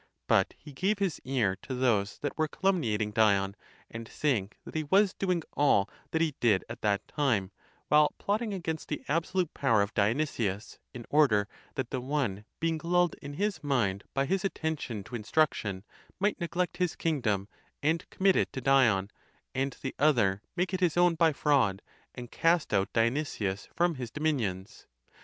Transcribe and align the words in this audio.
But 0.25 0.55
*(he 0.57 0.71
gave 0.73 0.97
his 0.97 1.21
ear)? 1.25 1.55
to 1.61 1.75
those 1.75 2.17
that 2.21 2.35
were 2.35 2.47
calumniating 2.47 3.11
Dion, 3.13 3.55
and 3.91 4.07
saying 4.07 4.53
that 4.65 4.73
he 4.73 4.83
was 4.85 5.13
doing 5.13 5.43
all 5.53 5.87
that 6.09 6.23
he 6.23 6.33
did 6.39 6.65
at 6.67 6.81
that 6.81 7.07
time, 7.07 7.51
while 7.87 8.15
plotting 8.17 8.51
against 8.51 8.87
the 8.87 9.03
absolute 9.07 9.53
power 9.53 9.83
of 9.83 9.93
Dionysius, 9.93 10.79
in 10.91 11.05
order 11.11 11.47
that 11.75 11.91
the 11.91 12.01
one, 12.01 12.45
being 12.59 12.81
lulled 12.83 13.13
in 13.21 13.33
his 13.35 13.63
mind 13.63 14.03
by 14.15 14.25
his 14.25 14.43
attention 14.43 15.03
to 15.03 15.15
instruc 15.15 15.53
tion, 15.53 15.83
might 16.19 16.39
neglect 16.39 16.77
his 16.77 16.95
kingdom, 16.95 17.47
and 17.83 18.09
commit 18.09 18.35
it 18.35 18.51
to 18.53 18.59
Dion, 18.59 19.11
and 19.53 19.77
the 19.83 19.93
other 19.99 20.41
make 20.55 20.73
it 20.73 20.79
his 20.79 20.97
own 20.97 21.13
by 21.13 21.31
fraud, 21.31 21.83
and 22.15 22.31
cast 22.31 22.73
out 22.73 22.91
Dionysius 22.91 23.69
from 23.75 23.93
his 23.93 24.09
dominions. 24.09 24.87